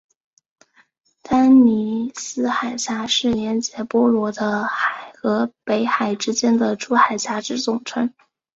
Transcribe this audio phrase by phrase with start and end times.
[1.21, 8.11] 丹尼斯海峡是连结波罗的海和北海之间的诸海峡之总称。